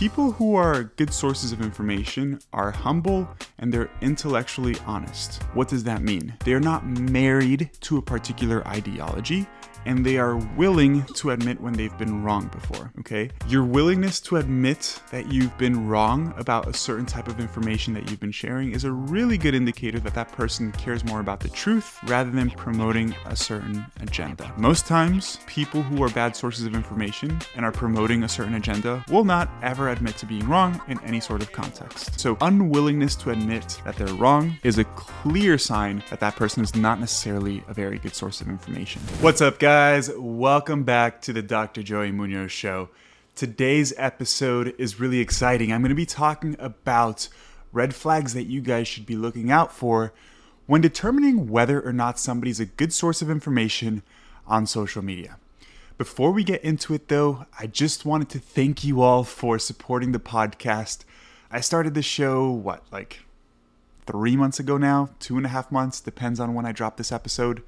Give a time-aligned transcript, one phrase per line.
[0.00, 5.42] People who are good sources of information are humble and they're intellectually honest.
[5.52, 6.32] What does that mean?
[6.42, 9.46] They're not married to a particular ideology
[9.86, 13.30] and they are willing to admit when they've been wrong before, okay?
[13.48, 18.10] Your willingness to admit that you've been wrong about a certain type of information that
[18.10, 21.48] you've been sharing is a really good indicator that that person cares more about the
[21.48, 24.52] truth rather than promoting a certain agenda.
[24.56, 29.04] Most times, people who are bad sources of information and are promoting a certain agenda
[29.08, 32.20] will not ever admit to being wrong in any sort of context.
[32.20, 36.74] So, unwillingness to admit that they're wrong is a clear sign that that person is
[36.76, 39.00] not necessarily a very good source of information.
[39.20, 39.69] What's up, guys?
[39.70, 41.80] Guys, welcome back to the Dr.
[41.84, 42.88] Joey Munoz Show.
[43.36, 45.72] Today's episode is really exciting.
[45.72, 47.28] I'm going to be talking about
[47.72, 50.12] red flags that you guys should be looking out for
[50.66, 54.02] when determining whether or not somebody's a good source of information
[54.44, 55.36] on social media.
[55.96, 60.10] Before we get into it, though, I just wanted to thank you all for supporting
[60.10, 61.04] the podcast.
[61.48, 63.20] I started the show, what, like
[64.04, 65.10] three months ago now?
[65.20, 67.62] Two and a half months, depends on when I drop this episode.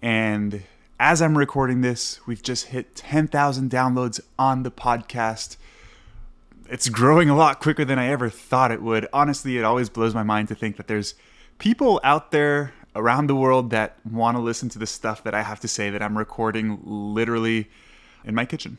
[0.00, 0.62] And
[0.98, 5.56] as I'm recording this, we've just hit 10,000 downloads on the podcast.
[6.70, 9.06] It's growing a lot quicker than I ever thought it would.
[9.12, 11.14] Honestly, it always blows my mind to think that there's
[11.58, 15.42] people out there around the world that want to listen to the stuff that I
[15.42, 17.68] have to say that I'm recording literally
[18.24, 18.78] in my kitchen.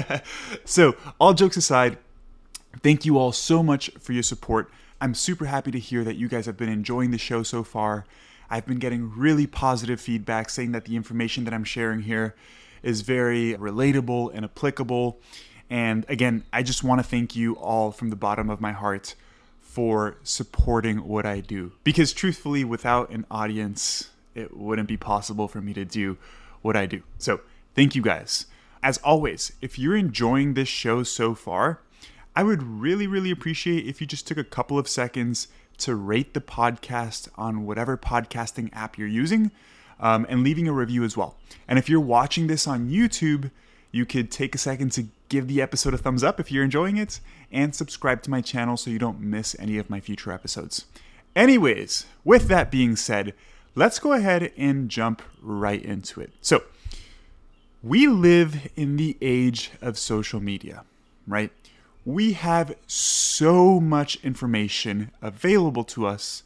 [0.64, 1.98] so, all jokes aside,
[2.82, 4.70] thank you all so much for your support.
[4.98, 8.06] I'm super happy to hear that you guys have been enjoying the show so far.
[8.50, 12.34] I've been getting really positive feedback saying that the information that I'm sharing here
[12.82, 15.18] is very relatable and applicable.
[15.70, 19.14] And again, I just want to thank you all from the bottom of my heart
[19.60, 21.72] for supporting what I do.
[21.84, 26.18] Because truthfully, without an audience, it wouldn't be possible for me to do
[26.60, 27.02] what I do.
[27.18, 27.40] So,
[27.76, 28.46] thank you guys.
[28.82, 31.80] As always, if you're enjoying this show so far,
[32.34, 35.46] I would really, really appreciate if you just took a couple of seconds
[35.80, 39.50] to rate the podcast on whatever podcasting app you're using
[39.98, 41.36] um, and leaving a review as well.
[41.68, 43.50] And if you're watching this on YouTube,
[43.92, 46.96] you could take a second to give the episode a thumbs up if you're enjoying
[46.96, 47.20] it
[47.52, 50.86] and subscribe to my channel so you don't miss any of my future episodes.
[51.34, 53.34] Anyways, with that being said,
[53.74, 56.32] let's go ahead and jump right into it.
[56.40, 56.64] So,
[57.82, 60.84] we live in the age of social media,
[61.26, 61.50] right?
[62.14, 66.42] We have so much information available to us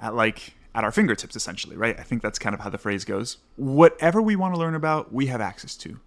[0.00, 1.98] at like at our fingertips essentially right?
[1.98, 3.38] I think that's kind of how the phrase goes.
[3.56, 5.98] Whatever we want to learn about we have access to.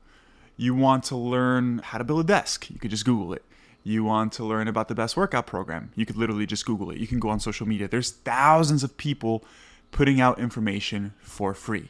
[0.58, 3.44] You want to learn how to build a desk you could just google it.
[3.84, 6.97] You want to learn about the best workout program you could literally just google it.
[6.97, 7.88] You can go on social media.
[7.88, 9.44] There's thousands of people
[9.91, 11.90] putting out information for free.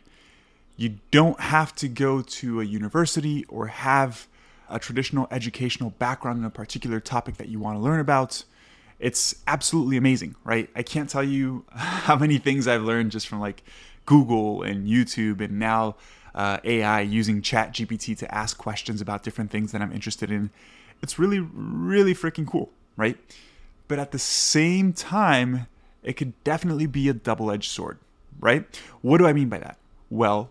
[0.77, 4.27] You don't have to go to a university or have
[4.69, 8.43] a traditional educational background in a particular topic that you want to learn about,
[8.99, 10.69] it's absolutely amazing, right?
[10.75, 13.63] I can't tell you how many things I've learned just from like
[14.05, 15.95] Google and YouTube and now
[16.35, 20.49] uh, AI using Chat GPT to ask questions about different things that I'm interested in.
[21.01, 23.17] It's really, really freaking cool, right?
[23.87, 25.67] But at the same time,
[26.03, 27.97] it could definitely be a double edged sword,
[28.39, 28.65] right?
[29.01, 29.77] What do I mean by that?
[30.09, 30.49] Well,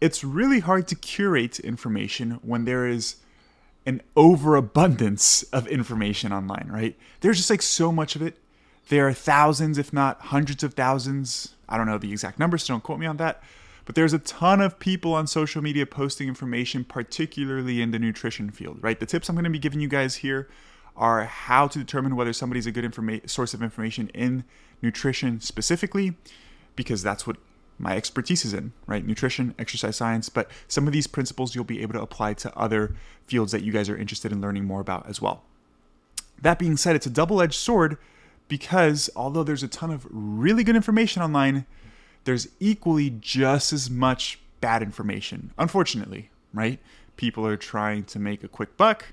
[0.00, 3.16] it's really hard to curate information when there is
[3.86, 6.98] an overabundance of information online, right?
[7.20, 8.36] There's just like so much of it.
[8.88, 11.54] There are thousands, if not hundreds of thousands.
[11.68, 13.42] I don't know the exact numbers, so don't quote me on that.
[13.84, 18.50] But there's a ton of people on social media posting information, particularly in the nutrition
[18.50, 18.98] field, right?
[18.98, 20.48] The tips I'm going to be giving you guys here
[20.96, 24.44] are how to determine whether somebody's a good informa- source of information in
[24.82, 26.14] nutrition specifically,
[26.74, 27.36] because that's what
[27.78, 29.06] my expertise is in, right?
[29.06, 32.94] Nutrition, exercise science, but some of these principles you'll be able to apply to other
[33.26, 35.42] fields that you guys are interested in learning more about as well.
[36.40, 37.98] That being said, it's a double edged sword
[38.48, 41.66] because although there's a ton of really good information online,
[42.24, 46.78] there's equally just as much bad information, unfortunately, right?
[47.16, 49.06] People are trying to make a quick buck.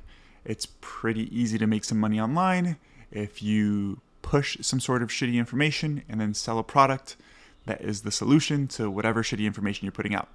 [0.45, 2.78] It's pretty easy to make some money online
[3.12, 7.16] if you push some sort of shitty information and then sell a product
[7.65, 10.30] that is the solution to whatever shitty information you're putting out.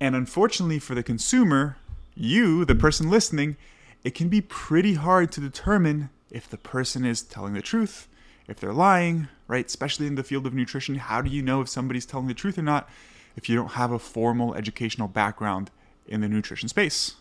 [0.00, 1.76] And unfortunately for the consumer,
[2.14, 3.56] you, the person listening,
[4.04, 8.08] it can be pretty hard to determine if the person is telling the truth,
[8.46, 9.66] if they're lying, right?
[9.66, 12.58] Especially in the field of nutrition, how do you know if somebody's telling the truth
[12.58, 12.88] or not
[13.36, 15.70] if you don't have a formal educational background
[16.06, 17.14] in the nutrition space,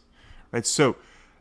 [0.51, 0.65] right?
[0.65, 0.95] So,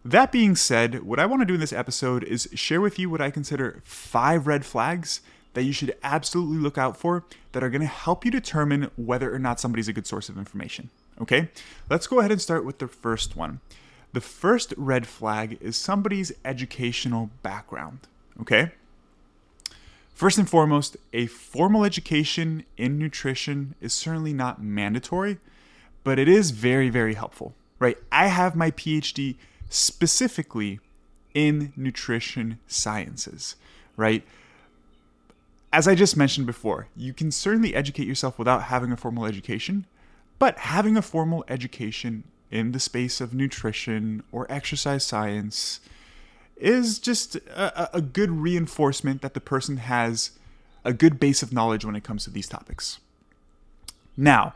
[0.04, 3.10] that being said, what I want to do in this episode is share with you
[3.10, 5.20] what I consider five red flags
[5.56, 9.34] that you should absolutely look out for that are going to help you determine whether
[9.34, 10.90] or not somebody's a good source of information.
[11.18, 11.48] Okay,
[11.88, 13.60] let's go ahead and start with the first one.
[14.12, 18.00] The first red flag is somebody's educational background,
[18.38, 18.72] okay?
[20.12, 25.38] First and foremost, a formal education in nutrition is certainly not mandatory,
[26.04, 27.96] but it is very, very helpful, right?
[28.12, 29.36] I have my PhD
[29.70, 30.80] specifically
[31.32, 33.56] in nutrition sciences,
[33.96, 34.22] right?
[35.76, 39.84] As I just mentioned before, you can certainly educate yourself without having a formal education,
[40.38, 45.80] but having a formal education in the space of nutrition or exercise science
[46.56, 50.30] is just a, a, good reinforcement that the person has
[50.82, 52.98] a good base of knowledge when it comes to these topics.
[54.16, 54.54] Now,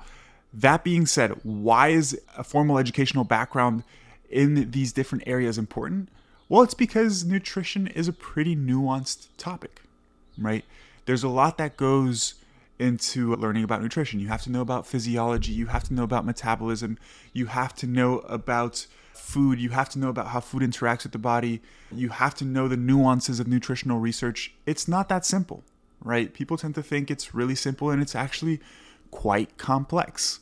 [0.54, 3.84] that being said, why is a formal educational background
[4.30, 6.08] in these different areas important?
[6.48, 9.82] Well, it's because nutrition is a pretty nuanced topic,
[10.38, 10.64] right?
[11.10, 12.34] There's a lot that goes
[12.78, 14.20] into learning about nutrition.
[14.20, 16.98] You have to know about physiology, you have to know about metabolism,
[17.32, 21.10] you have to know about food, you have to know about how food interacts with
[21.10, 24.54] the body, you have to know the nuances of nutritional research.
[24.66, 25.64] It's not that simple,
[26.00, 26.32] right?
[26.32, 28.60] People tend to think it's really simple and it's actually
[29.10, 30.38] quite complex.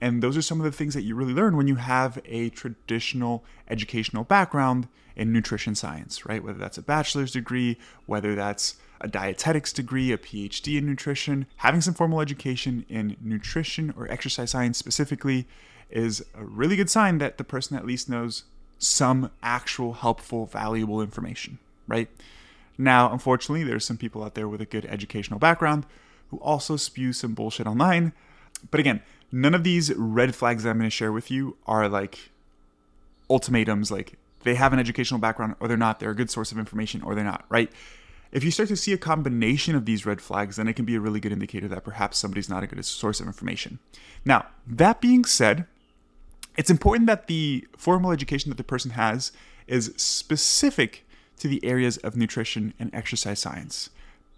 [0.00, 2.50] And those are some of the things that you really learn when you have a
[2.50, 6.42] traditional educational background in nutrition science, right?
[6.42, 11.80] Whether that's a bachelor's degree, whether that's a dietetics degree, a PhD in nutrition, having
[11.80, 15.46] some formal education in nutrition or exercise science specifically
[15.90, 18.44] is a really good sign that the person at least knows
[18.78, 22.08] some actual helpful, valuable information, right?
[22.76, 25.84] Now, unfortunately, there's some people out there with a good educational background
[26.30, 28.12] who also spew some bullshit online.
[28.70, 29.02] But again,
[29.32, 32.30] none of these red flags that I'm going to share with you are like
[33.28, 36.58] ultimatums, like they have an educational background or they're not, they're a good source of
[36.58, 37.70] information or they're not, right?
[38.30, 40.94] If you start to see a combination of these red flags, then it can be
[40.94, 43.78] a really good indicator that perhaps somebody's not a good source of information.
[44.24, 45.66] Now, that being said,
[46.56, 49.32] it's important that the formal education that the person has
[49.66, 51.06] is specific
[51.38, 53.90] to the areas of nutrition and exercise science.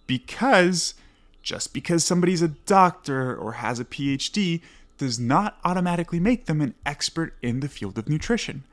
[0.07, 0.95] Because
[1.43, 4.61] just because somebody's a doctor or has a PhD
[4.99, 8.65] does not automatically make them an expert in the field of nutrition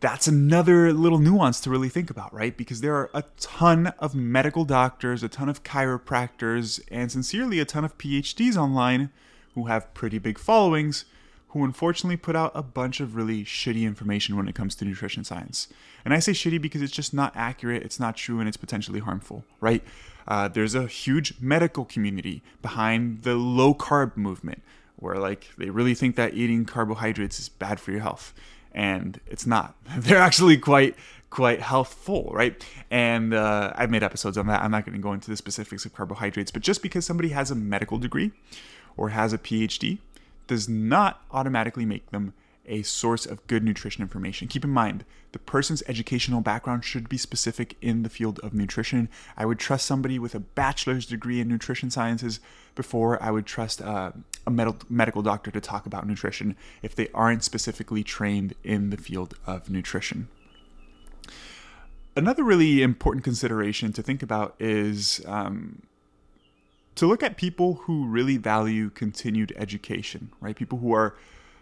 [0.00, 2.56] that's another little nuance to really think about, right?
[2.56, 7.64] Because there are a ton of medical doctors, a ton of chiropractors, and sincerely a
[7.64, 9.10] ton of PhDs online
[9.54, 11.04] who have pretty big followings
[11.56, 15.24] who unfortunately put out a bunch of really shitty information when it comes to nutrition
[15.24, 15.68] science.
[16.04, 19.00] And I say shitty because it's just not accurate, it's not true, and it's potentially
[19.00, 19.82] harmful, right?
[20.28, 24.62] Uh, there's a huge medical community behind the low carb movement
[24.96, 28.34] where like they really think that eating carbohydrates is bad for your health
[28.76, 29.74] and it's not.
[29.98, 30.94] They're actually quite
[31.28, 32.64] quite healthful, right?
[32.90, 34.62] And uh, I've made episodes on that.
[34.62, 37.50] I'm not going to go into the specifics of carbohydrates, but just because somebody has
[37.50, 38.30] a medical degree
[38.96, 39.98] or has a PhD
[40.46, 42.32] does not automatically make them
[42.66, 44.48] a source of good nutrition information.
[44.48, 49.08] Keep in mind, the person's educational background should be specific in the field of nutrition.
[49.36, 52.40] I would trust somebody with a bachelor's degree in nutrition sciences
[52.74, 54.12] before I would trust uh,
[54.46, 58.96] a med- medical doctor to talk about nutrition if they aren't specifically trained in the
[58.96, 60.28] field of nutrition.
[62.14, 65.82] Another really important consideration to think about is um,
[66.94, 70.56] to look at people who really value continued education, right?
[70.56, 71.14] People who are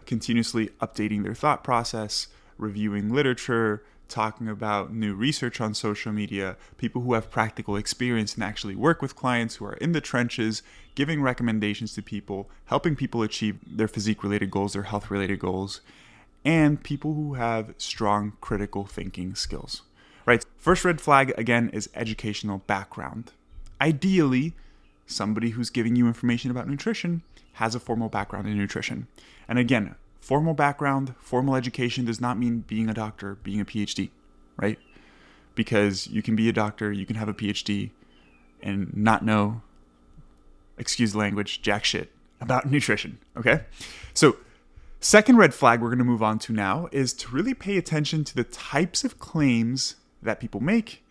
[0.07, 2.29] continuously updating their thought process,
[2.59, 8.45] reviewing literature, talking about new research on social media, people who have practical experience and
[8.45, 10.63] actually work with clients who are in the trenches,
[10.95, 15.81] giving recommendations to people, helping people achieve their physique related goals, their health related goals,
[16.45, 19.83] and people who have strong critical thinking skills.
[20.27, 20.45] Right?
[20.57, 23.33] First red flag again is educational background.
[23.81, 24.55] Ideally,
[25.07, 27.23] somebody who's giving you information about nutrition
[27.55, 29.07] has a formal background in nutrition.
[29.49, 34.09] And again, formal background, formal education does not mean being a doctor, being a PhD,
[34.57, 34.79] right?
[35.55, 37.91] Because you can be a doctor, you can have a PhD,
[38.63, 39.61] and not know,
[40.79, 43.65] excuse the language, jack shit about nutrition, okay?
[44.15, 44.39] So,
[44.99, 48.35] second red flag we're gonna move on to now is to really pay attention to
[48.35, 51.05] the types of claims that people make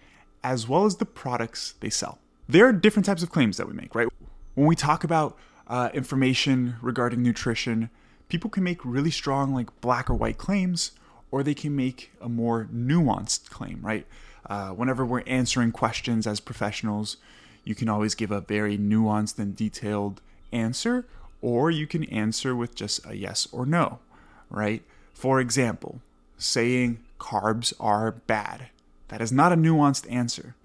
[0.43, 2.17] as well as the products they sell.
[2.49, 4.07] There are different types of claims that we make, right?
[4.55, 7.91] When we talk about uh, information regarding nutrition,
[8.33, 10.93] people can make really strong, like black or white claims,
[11.29, 14.07] or they can make a more nuanced claim, right?
[14.47, 17.17] Uh, whenever we're answering questions as professionals,
[17.63, 20.19] you can always give a very nuanced and detailed
[20.51, 21.05] answer,
[21.43, 23.99] or you can answer with just a yes or no,
[24.49, 24.81] right?
[25.13, 26.01] For example,
[26.39, 28.69] saying carbs are bad.
[29.09, 30.55] That is not a nuanced answer.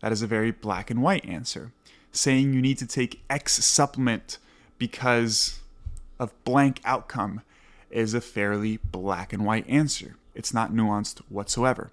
[0.00, 1.70] That is a very black and white answer
[2.12, 4.38] saying you need to take X supplement
[4.78, 5.59] because
[6.20, 7.40] of blank outcome
[7.90, 10.16] is a fairly black and white answer.
[10.34, 11.90] It's not nuanced whatsoever,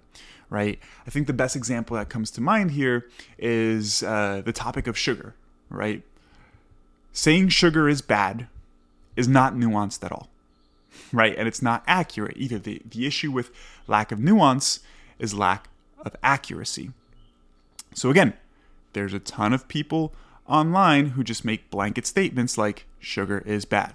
[0.48, 0.78] right?
[1.06, 3.08] I think the best example that comes to mind here
[3.38, 5.34] is uh, the topic of sugar,
[5.70, 6.02] right?
[7.12, 8.46] Saying sugar is bad
[9.16, 10.28] is not nuanced at all,
[11.12, 11.34] right?
[11.36, 12.58] And it's not accurate either.
[12.58, 13.50] The, the issue with
[13.88, 14.80] lack of nuance
[15.18, 15.68] is lack
[16.04, 16.92] of accuracy.
[17.94, 18.34] So, again,
[18.92, 20.12] there's a ton of people
[20.46, 23.94] online who just make blanket statements like sugar is bad.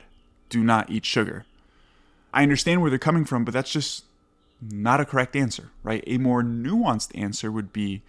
[0.53, 1.47] Do not eat sugar.
[2.31, 4.05] I understand where they're coming from, but that's just
[4.61, 6.03] not a correct answer, right?
[6.05, 8.03] A more nuanced answer would be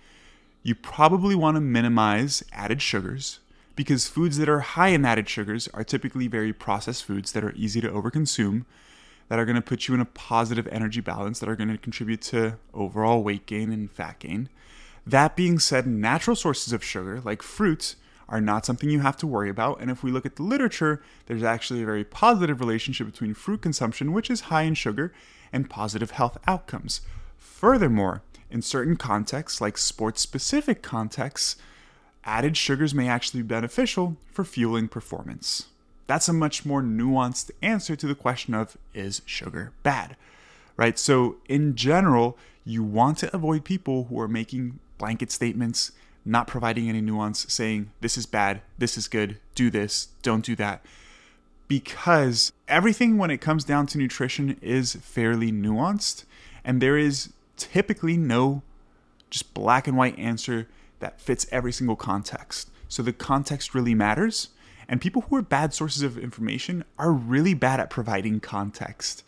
[0.63, 3.41] you probably want to minimize added sugars
[3.77, 7.55] because foods that are high in added sugars are typically very processed foods that are
[7.57, 8.67] easy to overconsume,
[9.31, 11.79] that are going to put you in a positive energy balance, that are going to
[11.79, 14.51] contribute to overall weight gain and fat gain.
[15.07, 17.97] That being said, natural sources of sugar, like fruits,
[18.29, 19.81] are not something you have to worry about.
[19.81, 23.63] And if we look at the literature, there's actually a very positive relationship between fruit
[23.63, 25.13] consumption, which is high in sugar,
[25.53, 27.01] and positive health outcomes.
[27.39, 31.57] Furthermore, in certain contexts, like sports specific contexts,
[32.25, 35.67] added sugars may actually be beneficial for fueling performance.
[36.07, 40.17] That's a much more nuanced answer to the question of is sugar bad?
[40.77, 40.99] Right?
[40.99, 45.93] So, in general, you want to avoid people who are making blanket statements
[46.25, 50.57] not providing any nuance, saying this is bad, this is good, do this, don't do
[50.57, 50.85] that.
[51.69, 56.25] Because everything when it comes down to nutrition is fairly nuanced,
[56.65, 58.63] and there is typically no
[59.31, 60.67] just black and white answer
[61.01, 62.71] that fits every single context.
[62.89, 64.49] So the context really matters,
[64.89, 69.25] and people who are bad sources of information are really bad at providing context.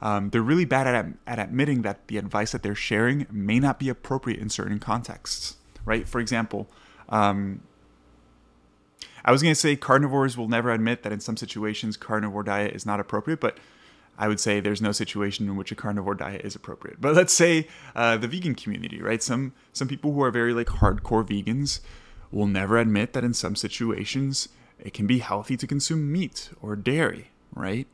[0.00, 3.78] Um, they're really bad at, at admitting that the advice that they're sharing may not
[3.78, 6.08] be appropriate in certain contexts right?
[6.08, 6.68] For example,
[7.08, 7.62] um,
[9.24, 12.74] I was going to say carnivores will never admit that in some situations carnivore diet
[12.74, 13.58] is not appropriate, but
[14.18, 17.00] I would say there's no situation in which a carnivore diet is appropriate.
[17.00, 19.22] But let's say uh, the vegan community, right?
[19.22, 21.80] Some some people who are very like hardcore vegans
[22.30, 26.76] will never admit that in some situations it can be healthy to consume meat or
[26.76, 27.86] dairy, right?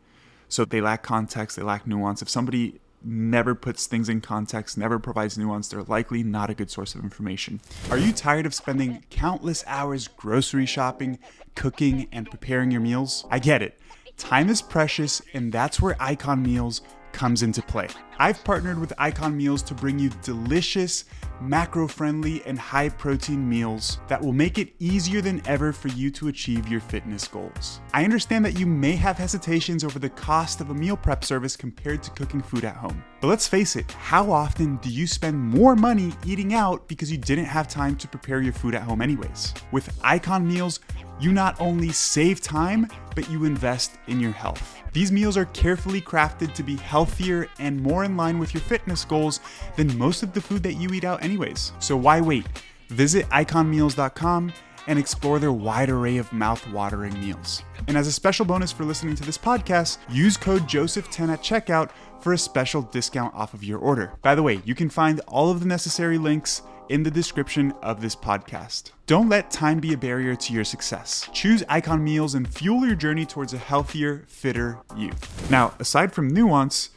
[0.48, 2.22] So they lack context, they lack nuance.
[2.22, 6.70] If somebody never puts things in context, never provides nuance, they're likely not a good
[6.70, 7.60] source of information.
[7.90, 11.18] Are you tired of spending countless hours grocery shopping,
[11.54, 13.24] cooking, and preparing your meals?
[13.30, 13.78] I get it.
[14.16, 16.80] Time is precious, and that's where Icon Meals
[17.16, 17.88] comes into play.
[18.18, 21.06] I've partnered with Icon Meals to bring you delicious,
[21.40, 26.10] macro friendly, and high protein meals that will make it easier than ever for you
[26.10, 27.80] to achieve your fitness goals.
[27.94, 31.56] I understand that you may have hesitations over the cost of a meal prep service
[31.56, 33.02] compared to cooking food at home.
[33.22, 37.18] But let's face it, how often do you spend more money eating out because you
[37.18, 39.54] didn't have time to prepare your food at home, anyways?
[39.72, 40.80] With Icon Meals,
[41.18, 44.75] you not only save time, but you invest in your health.
[44.96, 49.04] These meals are carefully crafted to be healthier and more in line with your fitness
[49.04, 49.40] goals
[49.76, 51.72] than most of the food that you eat out, anyways.
[51.80, 52.46] So why wait?
[52.88, 54.54] Visit iconmeals.com
[54.86, 57.62] and explore their wide array of mouth-watering meals.
[57.88, 61.90] And as a special bonus for listening to this podcast, use code Joseph10 at checkout
[62.22, 64.14] for a special discount off of your order.
[64.22, 68.00] By the way, you can find all of the necessary links in the description of
[68.00, 68.92] this podcast.
[69.06, 71.28] Don't let time be a barrier to your success.
[71.32, 75.12] Choose Icon Meals and fuel your journey towards a healthier, fitter you.
[75.50, 76.90] Now, aside from nuance,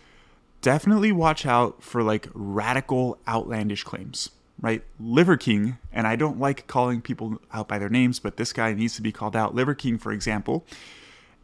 [0.62, 4.30] definitely watch out for like radical, outlandish claims,
[4.60, 4.84] right?
[5.00, 8.74] Liver King, and I don't like calling people out by their names, but this guy
[8.74, 9.56] needs to be called out.
[9.56, 10.66] Liver King, for example,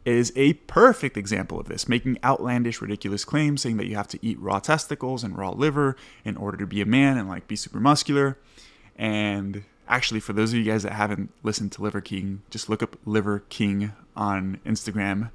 [0.06, 4.18] is a perfect example of this, making outlandish, ridiculous claims, saying that you have to
[4.22, 7.56] eat raw testicles and raw liver in order to be a man and like be
[7.56, 8.38] super muscular.
[8.94, 12.84] And actually, for those of you guys that haven't listened to Liver King, just look
[12.84, 15.30] up Liver King on Instagram.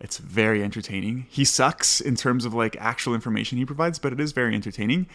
[0.00, 1.26] It's very entertaining.
[1.28, 5.08] He sucks in terms of like actual information he provides, but it is very entertaining.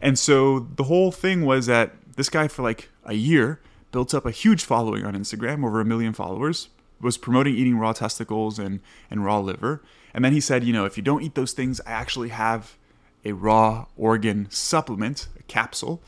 [0.00, 4.26] And so the whole thing was that this guy for like a year built up
[4.26, 6.68] a huge following on Instagram, over a million followers,
[7.00, 9.82] was promoting eating raw testicles and, and raw liver.
[10.12, 12.76] And then he said, you know, if you don't eat those things, I actually have
[13.24, 16.02] a raw organ supplement, a capsule,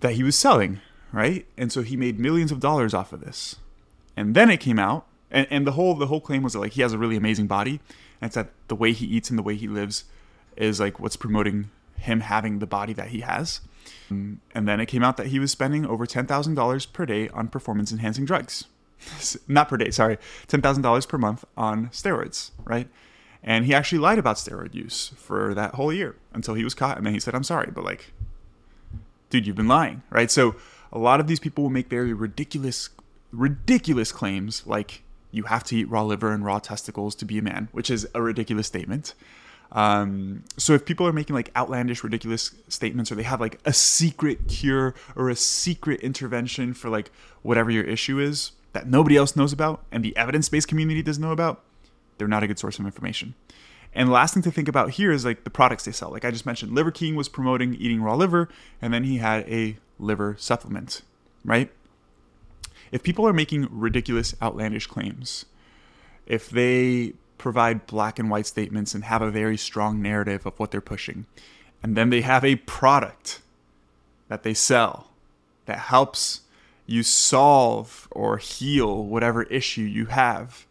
[0.00, 0.80] that he was selling,
[1.12, 1.46] right?
[1.56, 3.56] And so he made millions of dollars off of this.
[4.16, 6.72] And then it came out, and, and the whole the whole claim was that like
[6.72, 7.80] he has a really amazing body,
[8.20, 10.04] and it's that the way he eats and the way he lives
[10.56, 13.60] is like what's promoting him having the body that he has.
[14.08, 17.28] And then it came out that he was spending over ten thousand dollars per day
[17.30, 18.66] on performance enhancing drugs
[19.48, 22.88] not per day, sorry, $10,000 per month on steroids, right?
[23.42, 26.96] And he actually lied about steroid use for that whole year until he was caught.
[26.96, 28.12] And then he said, I'm sorry, but like,
[29.30, 30.30] dude, you've been lying, right?
[30.30, 30.56] So
[30.92, 32.90] a lot of these people will make very ridiculous,
[33.30, 37.42] ridiculous claims like you have to eat raw liver and raw testicles to be a
[37.42, 39.14] man, which is a ridiculous statement.
[39.72, 43.72] Um, so if people are making like outlandish, ridiculous statements, or they have like a
[43.72, 47.10] secret cure or a secret intervention for like
[47.42, 51.32] whatever your issue is that nobody else knows about and the evidence-based community doesn't know
[51.32, 51.62] about,
[52.18, 53.34] they're not a good source of information.
[53.94, 56.10] And the last thing to think about here is like the products they sell.
[56.10, 58.50] Like I just mentioned, Liver King was promoting eating raw liver,
[58.82, 61.00] and then he had a liver supplement,
[61.42, 61.70] right?
[62.92, 65.46] If people are making ridiculous, outlandish claims,
[66.26, 70.70] if they provide black and white statements and have a very strong narrative of what
[70.70, 71.24] they're pushing.
[71.82, 73.40] And then they have a product
[74.28, 75.10] that they sell
[75.66, 76.42] that helps
[76.86, 80.66] you solve or heal whatever issue you have.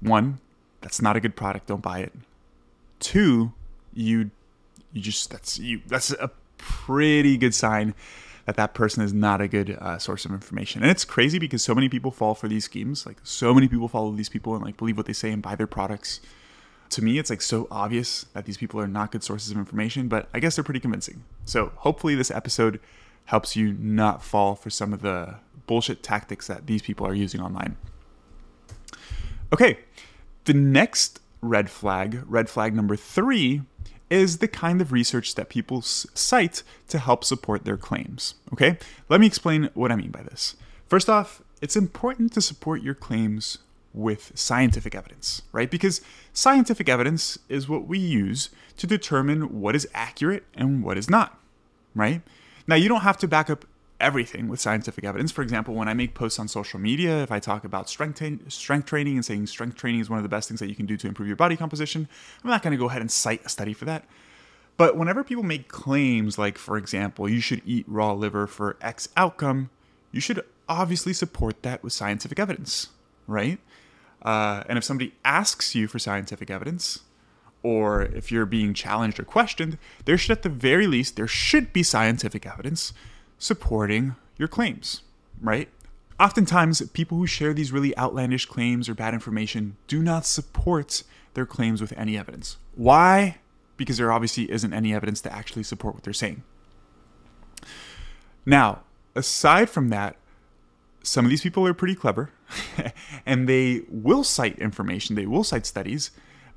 [0.00, 0.38] One,
[0.80, 2.12] that's not a good product, don't buy it.
[2.98, 3.52] Two,
[3.92, 4.30] you
[4.92, 7.94] you just that's you that's a pretty good sign
[8.46, 10.82] that that person is not a good uh, source of information.
[10.82, 13.06] And it's crazy because so many people fall for these schemes.
[13.06, 15.54] Like so many people follow these people and like believe what they say and buy
[15.54, 16.20] their products.
[16.90, 20.08] To me, it's like so obvious that these people are not good sources of information,
[20.08, 21.22] but I guess they're pretty convincing.
[21.44, 22.80] So hopefully this episode
[23.30, 25.36] helps you not fall for some of the
[25.68, 27.76] bullshit tactics that these people are using online.
[29.52, 29.78] Okay,
[30.46, 33.62] the next red flag, red flag number three,
[34.10, 38.34] is the kind of research that people cite to help support their claims.
[38.52, 38.76] Okay,
[39.08, 40.56] let me explain what I mean by this.
[40.88, 43.58] First off, it's important to support your claims
[43.94, 45.70] with scientific evidence, right?
[45.70, 46.00] Because
[46.32, 51.38] scientific evidence is what we use to determine what is accurate and what is not,
[51.94, 52.22] right?
[52.70, 53.64] Now, you don't have to back up
[53.98, 55.32] everything with scientific evidence.
[55.32, 58.22] For example, when I make posts on social media, if I talk about strength,
[58.52, 60.86] strength training and saying strength training is one of the best things that you can
[60.86, 62.08] do to improve your body composition,
[62.44, 64.04] I'm not going to go ahead and cite a study for that.
[64.76, 69.08] But whenever people make claims like, for example, you should eat raw liver for X
[69.16, 69.70] outcome,
[70.12, 72.90] you should obviously support that with scientific evidence,
[73.26, 73.58] right?
[74.22, 77.00] Uh, and if somebody asks you for scientific evidence,
[77.62, 81.72] or if you're being challenged or questioned, there should at the very least there should
[81.72, 82.92] be scientific evidence
[83.38, 85.02] supporting your claims,
[85.40, 85.68] right?
[86.18, 91.02] Oftentimes, people who share these really outlandish claims or bad information do not support
[91.34, 92.58] their claims with any evidence.
[92.74, 93.38] Why?
[93.76, 96.42] Because there obviously isn't any evidence to actually support what they're saying.
[98.44, 98.80] Now,
[99.14, 100.16] aside from that,
[101.02, 102.30] some of these people are pretty clever
[103.26, 106.10] and they will cite information, they will cite studies,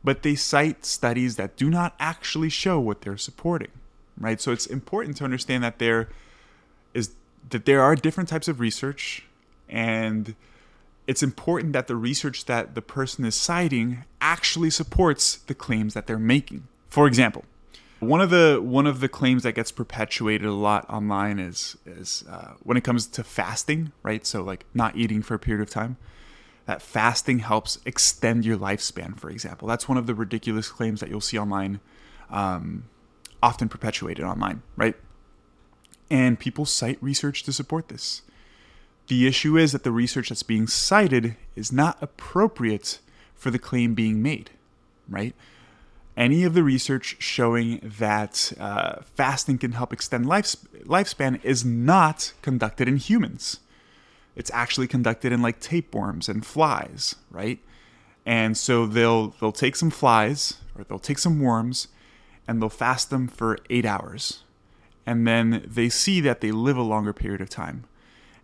[0.04, 3.72] but they cite studies that do not actually show what they're supporting,
[4.18, 4.42] right?
[4.42, 6.10] So it's important to understand that they're
[7.50, 9.26] that there are different types of research
[9.70, 10.36] and
[11.08, 16.08] it's important that the research that the person is citing actually supports the claims that
[16.08, 16.68] they're making.
[16.88, 17.44] For example,
[18.00, 22.24] one of the one of the claims that gets perpetuated a lot online is is
[22.30, 24.26] uh, when it comes to fasting, right?
[24.26, 25.98] So like not eating for a period of time.
[26.66, 29.68] That fasting helps extend your lifespan, for example.
[29.68, 31.82] That's one of the ridiculous claims that you'll see online,
[32.30, 32.86] um,
[33.42, 34.96] often perpetuated online, right?
[36.14, 38.22] and people cite research to support this.
[39.08, 43.00] The issue is that the research that's being cited is not appropriate
[43.34, 44.52] for the claim being made,
[45.10, 45.36] right?
[46.16, 52.34] Any of the research showing that uh, fasting can help extend life, lifespan is not
[52.44, 53.60] conducted in humans.
[54.36, 57.60] It's actually conducted in like tapeworms and flies, right?
[58.26, 61.88] And so they'll they'll take some flies or they'll take some worms
[62.48, 64.44] and they'll fast them for eight hours
[65.06, 67.86] and then they see that they live a longer period of time.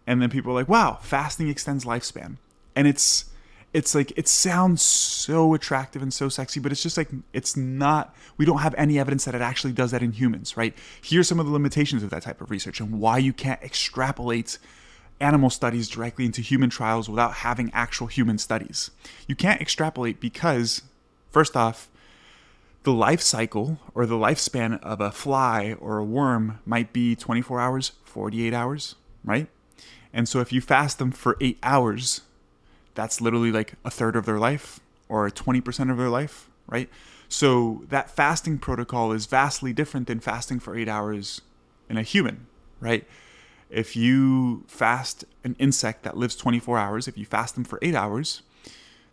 [0.06, 2.38] And then people are like, wow, fasting extends lifespan.
[2.76, 3.26] And it's
[3.72, 8.16] it's like it sounds so attractive and so sexy, but it's just like it's not
[8.38, 10.76] we don't have any evidence that it actually does that in humans, right?
[11.02, 14.58] Here's some of the limitations of that type of research and why you can't extrapolate
[15.20, 18.92] animal studies directly into human trials without having actual human studies.
[19.28, 20.82] You can't extrapolate because
[21.32, 21.90] first off,
[22.84, 27.60] the life cycle or the lifespan of a fly or a worm might be 24
[27.60, 29.48] hours, 48 hours, right?
[30.14, 32.22] And so if you fast them for eight hours,
[32.96, 36.90] that's literally like a third of their life or 20% of their life, right?
[37.28, 41.42] So that fasting protocol is vastly different than fasting for eight hours
[41.90, 42.48] in a human,
[42.80, 43.06] right?
[43.70, 47.96] If you fast an insect that lives 24 hours, if you fast them for eight
[47.96, 48.42] hours,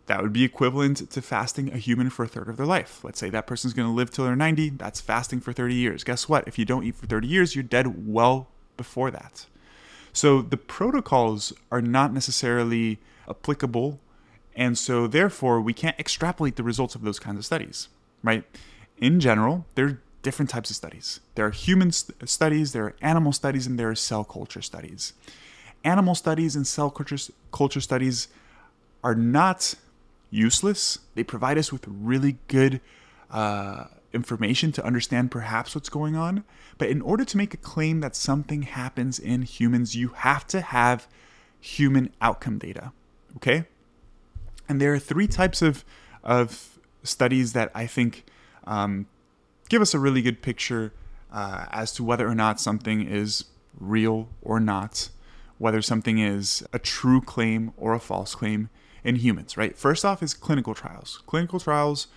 [0.07, 3.03] that would be equivalent to fasting a human for a third of their life.
[3.03, 6.03] Let's say that person's going to live till they're 90, that's fasting for 30 years.
[6.03, 6.47] Guess what?
[6.47, 9.45] If you don't eat for 30 years, you're dead well before that.
[10.13, 13.99] So the protocols are not necessarily applicable,
[14.55, 17.89] and so therefore we can't extrapolate the results of those kinds of studies,
[18.23, 18.43] right?
[18.97, 21.19] In general, there are different types of studies.
[21.35, 25.13] There are human st- studies, there are animal studies, and there are cell culture studies.
[25.83, 27.17] Animal studies and cell culture,
[27.51, 28.27] culture studies
[29.03, 29.75] are not
[30.29, 30.99] useless.
[31.15, 32.81] They provide us with really good
[33.31, 36.43] uh, information to understand perhaps what's going on.
[36.77, 40.61] But in order to make a claim that something happens in humans, you have to
[40.61, 41.07] have
[41.59, 42.91] human outcome data.
[43.37, 43.65] Okay?
[44.67, 45.85] And there are three types of,
[46.23, 48.25] of studies that I think
[48.65, 49.07] um,
[49.69, 50.93] give us a really good picture
[51.31, 53.45] uh, as to whether or not something is
[53.79, 55.09] real or not,
[55.57, 58.69] whether something is a true claim or a false claim
[59.03, 59.77] in humans, right?
[59.77, 61.21] First off is clinical trials.
[61.25, 62.07] Clinical trials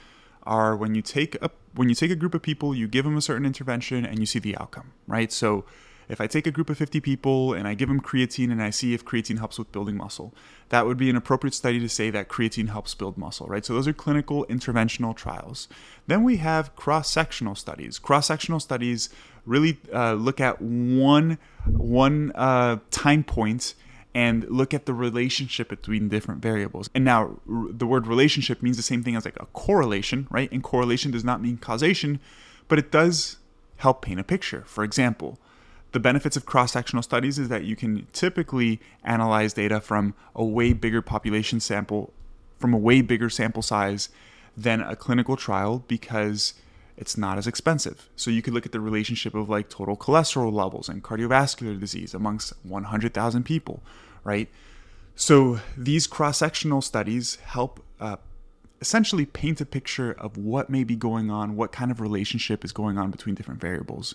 [0.44, 3.16] are when you take a when you take a group of people, you give them
[3.16, 5.30] a certain intervention and you see the outcome, right?
[5.30, 5.64] So
[6.10, 8.70] if I take a group of 50 people and I give them creatine and I
[8.70, 10.34] see if creatine helps with building muscle,
[10.70, 13.64] that would be an appropriate study to say that creatine helps build muscle, right?
[13.64, 15.68] So those are clinical interventional trials.
[16.08, 17.98] Then we have cross sectional studies.
[17.98, 19.08] Cross sectional studies
[19.46, 23.74] really uh, look at one, one uh, time point
[24.12, 26.90] and look at the relationship between different variables.
[26.92, 30.50] And now, r- the word relationship means the same thing as like a correlation, right?
[30.50, 32.18] And correlation does not mean causation,
[32.66, 33.36] but it does
[33.76, 34.64] help paint a picture.
[34.66, 35.38] For example,
[35.92, 40.44] the benefits of cross sectional studies is that you can typically analyze data from a
[40.44, 42.12] way bigger population sample,
[42.58, 44.08] from a way bigger sample size
[44.56, 46.54] than a clinical trial because
[46.96, 48.08] it's not as expensive.
[48.14, 52.14] So you could look at the relationship of like total cholesterol levels and cardiovascular disease
[52.14, 53.82] amongst 100,000 people,
[54.22, 54.48] right?
[55.16, 58.16] So these cross sectional studies help uh,
[58.80, 62.72] essentially paint a picture of what may be going on, what kind of relationship is
[62.72, 64.14] going on between different variables.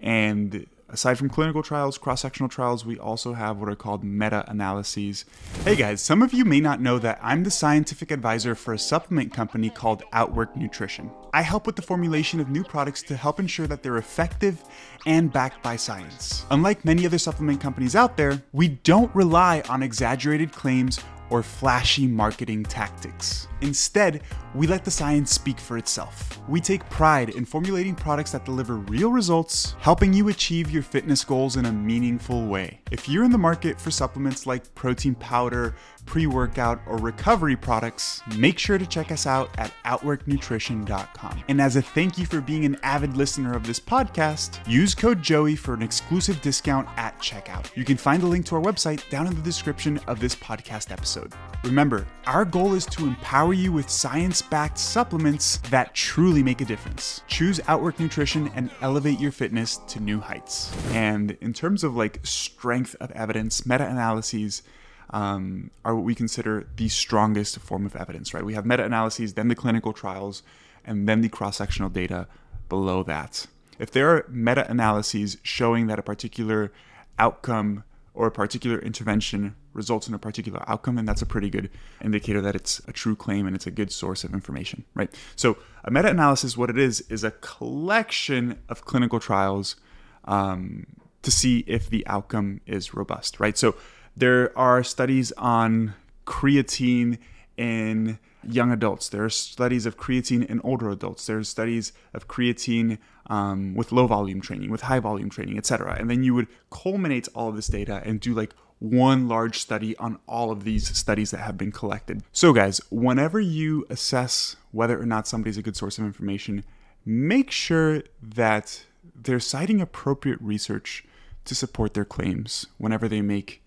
[0.00, 4.42] And Aside from clinical trials, cross sectional trials, we also have what are called meta
[4.48, 5.26] analyses.
[5.62, 8.78] Hey guys, some of you may not know that I'm the scientific advisor for a
[8.78, 11.10] supplement company called Outwork Nutrition.
[11.34, 14.64] I help with the formulation of new products to help ensure that they're effective
[15.04, 16.46] and backed by science.
[16.50, 22.06] Unlike many other supplement companies out there, we don't rely on exaggerated claims or flashy
[22.06, 23.47] marketing tactics.
[23.60, 24.22] Instead,
[24.54, 26.40] we let the science speak for itself.
[26.48, 31.24] We take pride in formulating products that deliver real results, helping you achieve your fitness
[31.24, 32.80] goals in a meaningful way.
[32.90, 35.74] If you're in the market for supplements like protein powder,
[36.06, 41.44] pre workout, or recovery products, make sure to check us out at OutworkNutrition.com.
[41.48, 45.22] And as a thank you for being an avid listener of this podcast, use code
[45.22, 47.74] Joey for an exclusive discount at checkout.
[47.76, 50.90] You can find the link to our website down in the description of this podcast
[50.90, 51.34] episode.
[51.64, 56.64] Remember, our goal is to empower you with science backed supplements that truly make a
[56.64, 57.22] difference.
[57.26, 60.74] Choose Outwork Nutrition and elevate your fitness to new heights.
[60.92, 64.62] And in terms of like strength of evidence, meta analyses,
[65.10, 68.44] um, are what we consider the strongest form of evidence, right?
[68.44, 70.42] We have meta analyses, then the clinical trials,
[70.84, 72.26] and then the cross sectional data
[72.68, 73.46] below that.
[73.78, 76.72] If there are meta analyses showing that a particular
[77.18, 77.84] outcome
[78.18, 81.70] or a particular intervention results in a particular outcome, then that's a pretty good
[82.02, 85.14] indicator that it's a true claim and it's a good source of information, right?
[85.36, 89.76] So, a meta analysis, what it is, is a collection of clinical trials
[90.24, 90.84] um,
[91.22, 93.56] to see if the outcome is robust, right?
[93.56, 93.76] So,
[94.16, 95.94] there are studies on
[96.26, 97.18] creatine
[97.56, 99.08] in young adults.
[99.08, 101.24] There are studies of creatine in older adults.
[101.26, 102.98] There are studies of creatine
[103.28, 105.96] um, with low volume training, with high volume training, etc.
[105.98, 109.96] And then you would culminate all of this data and do like one large study
[109.96, 112.22] on all of these studies that have been collected.
[112.32, 116.64] So, guys, whenever you assess whether or not somebody's a good source of information,
[117.04, 121.04] make sure that they're citing appropriate research
[121.44, 123.62] to support their claims whenever they make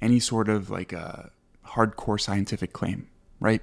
[0.00, 1.30] any sort of like a
[1.68, 3.08] hardcore scientific claim,
[3.40, 3.62] right?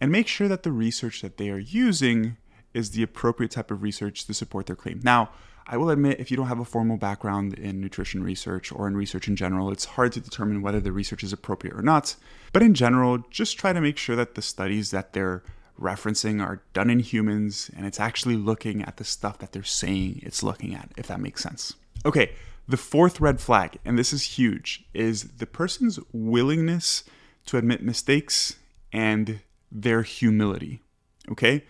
[0.00, 2.36] And make sure that the research that they are using
[2.74, 5.00] is the appropriate type of research to support their claim.
[5.02, 5.30] Now,
[5.66, 8.96] I will admit, if you don't have a formal background in nutrition research or in
[8.96, 12.16] research in general, it's hard to determine whether the research is appropriate or not.
[12.52, 15.42] But in general, just try to make sure that the studies that they're
[15.80, 20.20] referencing are done in humans and it's actually looking at the stuff that they're saying
[20.22, 21.74] it's looking at, if that makes sense.
[22.04, 22.32] Okay,
[22.68, 27.04] the fourth red flag, and this is huge, is the person's willingness
[27.46, 28.56] to admit mistakes
[28.92, 30.80] and their humility.
[31.30, 31.64] Okay?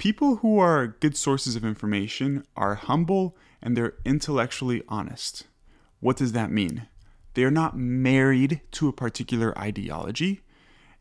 [0.00, 5.46] People who are good sources of information are humble and they're intellectually honest.
[6.00, 6.88] What does that mean?
[7.34, 10.40] They are not married to a particular ideology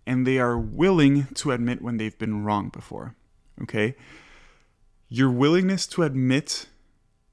[0.05, 3.15] and they are willing to admit when they've been wrong before.
[3.61, 3.95] Okay?
[5.07, 6.65] Your willingness to admit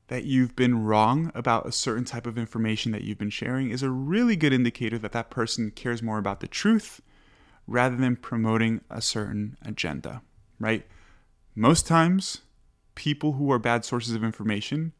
[0.07, 3.83] that you've been wrong about a certain type of information that you've been sharing is
[3.83, 7.01] a really good indicator that that person cares more about the truth
[7.67, 10.23] rather than promoting a certain agenda,
[10.61, 10.87] right?
[11.59, 12.43] Most times,
[12.95, 14.93] people who are bad sources of information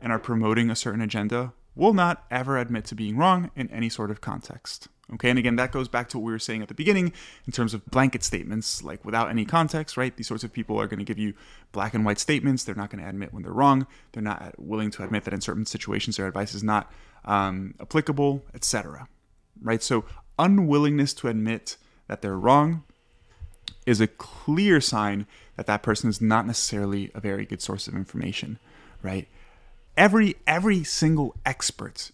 [0.00, 3.88] and are promoting a certain agenda will not ever admit to being wrong in any
[3.88, 4.86] sort of context.
[5.14, 7.12] Okay, and again, that goes back to what we were saying at the beginning
[7.44, 10.16] in terms of blanket statements, like without any context, right?
[10.16, 11.34] These sorts of people are going to give you
[11.72, 12.62] black and white statements.
[12.62, 13.88] They're not going to admit when they're wrong.
[14.12, 16.92] They're not willing to admit that in certain situations their advice is not
[17.24, 19.08] um, applicable, etc.
[19.60, 19.82] Right?
[19.82, 20.04] So,
[20.38, 22.84] unwillingness to admit that they're wrong
[23.86, 27.94] is a clear sign that that person is not necessarily a very good source of
[27.94, 28.58] information,
[29.02, 29.28] right?
[29.96, 32.10] Every every single expert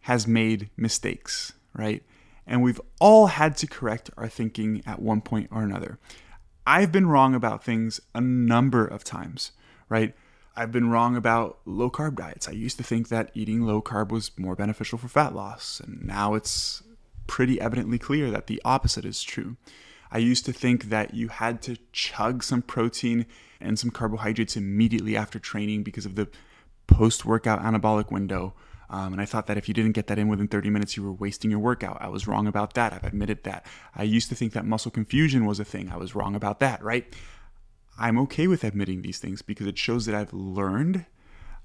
[0.00, 2.02] has made mistakes, right?
[2.46, 5.98] and we've all had to correct our thinking at one point or another.
[6.66, 9.52] I've been wrong about things a number of times,
[9.88, 10.14] right?
[10.56, 12.48] I've been wrong about low carb diets.
[12.48, 16.04] I used to think that eating low carb was more beneficial for fat loss, and
[16.04, 16.82] now it's
[17.26, 19.56] pretty evidently clear that the opposite is true.
[20.14, 23.26] I used to think that you had to chug some protein
[23.60, 26.28] and some carbohydrates immediately after training because of the
[26.86, 28.54] post workout anabolic window.
[28.88, 31.02] Um, and I thought that if you didn't get that in within 30 minutes, you
[31.02, 31.98] were wasting your workout.
[32.00, 32.92] I was wrong about that.
[32.92, 33.66] I've admitted that.
[33.96, 35.90] I used to think that muscle confusion was a thing.
[35.90, 37.12] I was wrong about that, right?
[37.98, 41.06] I'm okay with admitting these things because it shows that I've learned,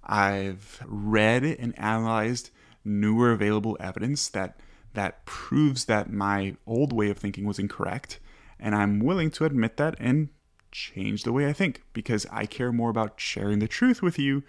[0.03, 2.49] I've read and analyzed
[2.83, 4.59] newer available evidence that
[4.95, 8.19] that proves that my old way of thinking was incorrect,
[8.59, 10.29] and I'm willing to admit that and
[10.71, 14.43] change the way I think because I care more about sharing the truth with you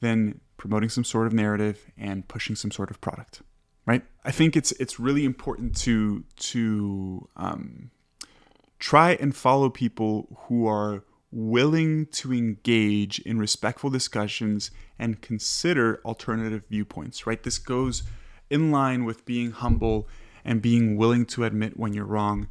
[0.00, 3.42] than promoting some sort of narrative and pushing some sort of product
[3.86, 4.04] right?
[4.24, 7.90] I think it's it's really important to to um,
[8.78, 16.64] try and follow people who are willing to engage in respectful discussions and consider alternative
[16.68, 17.42] viewpoints right?
[17.42, 18.02] This goes
[18.50, 20.08] in line with being humble
[20.44, 22.48] and being willing to admit when you're wrong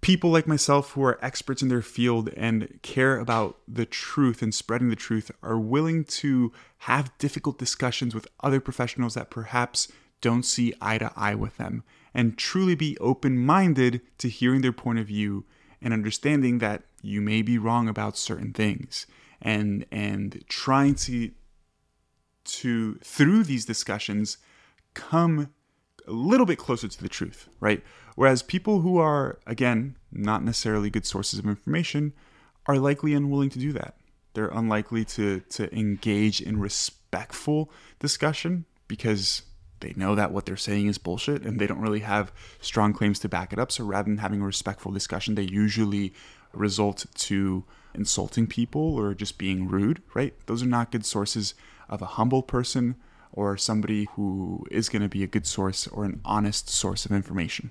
[0.00, 4.54] people like myself who are experts in their field and care about the truth and
[4.54, 10.44] spreading the truth are willing to have difficult discussions with other professionals that perhaps don't
[10.44, 11.82] see eye to eye with them
[12.14, 15.44] and truly be open minded to hearing their point of view
[15.82, 19.06] and understanding that you may be wrong about certain things.
[19.40, 21.30] And and trying to
[22.44, 24.38] to through these discussions
[24.94, 25.52] come
[26.06, 27.82] a little bit closer to the truth, right?
[28.14, 32.12] Whereas people who are, again, not necessarily good sources of information
[32.66, 33.96] are likely unwilling to do that.
[34.34, 39.42] They're unlikely to, to engage in respectful discussion because
[39.80, 43.18] they know that what they're saying is bullshit and they don't really have strong claims
[43.20, 43.70] to back it up.
[43.70, 46.14] So rather than having a respectful discussion, they usually
[46.52, 47.64] result to
[47.94, 50.34] insulting people or just being rude, right?
[50.46, 51.54] Those are not good sources
[51.88, 52.96] of a humble person
[53.36, 57.12] or somebody who is going to be a good source or an honest source of
[57.12, 57.70] information.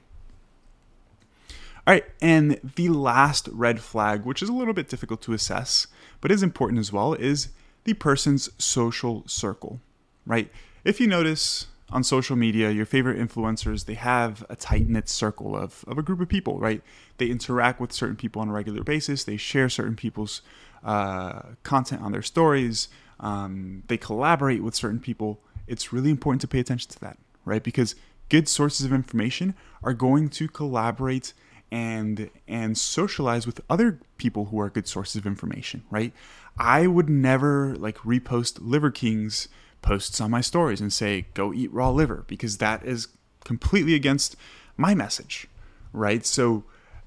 [1.87, 5.87] All right, and the last red flag, which is a little bit difficult to assess,
[6.21, 7.49] but is important as well, is
[7.83, 9.81] the person's social circle,
[10.25, 10.49] right?
[10.83, 15.55] If you notice on social media, your favorite influencers, they have a tight knit circle
[15.55, 16.81] of, of a group of people, right?
[17.17, 20.41] They interact with certain people on a regular basis, they share certain people's
[20.83, 22.87] uh, content on their stories,
[23.19, 25.39] um, they collaborate with certain people.
[25.67, 27.63] It's really important to pay attention to that, right?
[27.63, 27.95] Because
[28.29, 31.33] good sources of information are going to collaborate
[31.71, 36.13] and and socialize with other people who are good sources of information, right?
[36.57, 39.47] I would never like repost Liver King's
[39.81, 43.07] posts on my stories and say go eat raw liver because that is
[43.43, 44.35] completely against
[44.77, 45.47] my message,
[45.93, 46.25] right?
[46.25, 46.63] So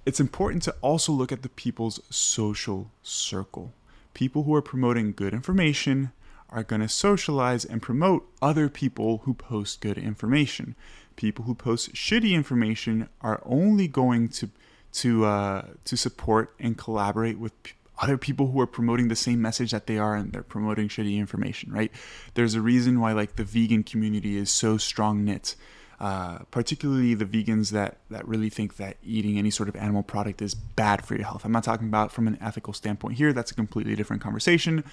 [0.07, 3.75] it's important to also look at the people's social circle.
[4.15, 6.13] People who are promoting good information
[6.51, 10.75] are going to socialize and promote other people who post good information.
[11.17, 14.51] People who post shitty information are only going to
[14.91, 19.43] to uh, to support and collaborate with p- other people who are promoting the same
[19.43, 21.93] message that they are and they're promoting shitty information right?
[22.35, 25.57] There's a reason why like the vegan community is so strong knit
[26.01, 30.41] uh, particularly the vegans that that really think that eating any sort of animal product
[30.41, 31.45] is bad for your health.
[31.45, 33.33] I'm not talking about from an ethical standpoint here.
[33.33, 34.85] That's a completely different conversation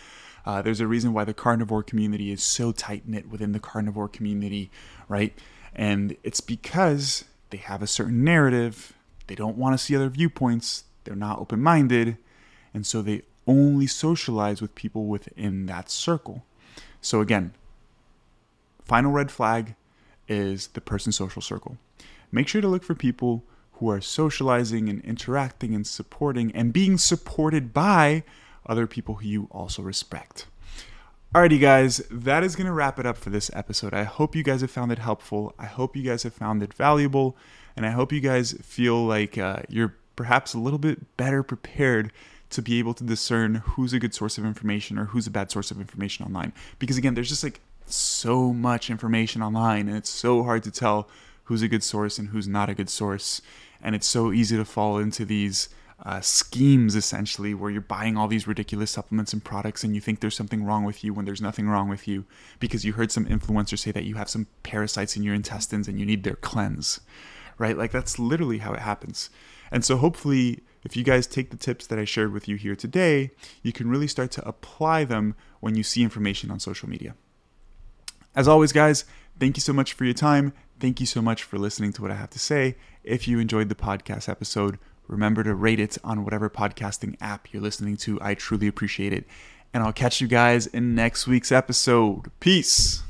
[0.45, 4.07] uh, there's a reason why the carnivore community is so tight knit within the carnivore
[4.07, 4.69] community
[5.07, 5.37] right
[5.75, 8.93] and it's because they have a certain narrative,
[9.27, 12.17] they don't want to see other viewpoints, they're not open minded,
[12.73, 16.43] and so they only socialize with people within that circle.
[17.01, 17.53] So, again,
[18.83, 19.75] final red flag
[20.27, 21.77] is the person's social circle.
[22.31, 26.97] Make sure to look for people who are socializing and interacting and supporting and being
[26.97, 28.23] supported by
[28.65, 30.47] other people who you also respect.
[31.33, 33.93] Alrighty, guys, that is going to wrap it up for this episode.
[33.93, 35.53] I hope you guys have found it helpful.
[35.59, 37.35] I hope you guys have found it valuable.
[37.75, 42.11] And I hope you guys feel like uh, you're perhaps a little bit better prepared
[42.51, 45.51] to be able to discern who's a good source of information or who's a bad
[45.51, 46.53] source of information online.
[46.79, 51.09] Because again, there's just like so much information online, and it's so hard to tell
[51.45, 53.41] who's a good source and who's not a good source.
[53.81, 55.69] And it's so easy to fall into these
[56.03, 60.19] uh, schemes essentially where you're buying all these ridiculous supplements and products and you think
[60.19, 62.25] there's something wrong with you when there's nothing wrong with you
[62.59, 65.99] because you heard some influencer say that you have some parasites in your intestines and
[65.99, 66.99] you need their cleanse
[67.57, 67.77] right?
[67.77, 69.29] Like that's literally how it happens.
[69.71, 72.75] And so hopefully if you guys take the tips that i shared with you here
[72.75, 73.31] today
[73.63, 77.15] you can really start to apply them when you see information on social media.
[78.35, 79.05] As always guys
[79.39, 80.53] thank you so much for your time.
[80.79, 82.75] Thank you so much for listening to what i have to say.
[83.03, 84.77] If you enjoyed the podcast episode
[85.07, 88.19] Remember to rate it on whatever podcasting app you're listening to.
[88.21, 89.25] I truly appreciate it.
[89.73, 92.31] And I'll catch you guys in next week's episode.
[92.39, 93.03] Peace.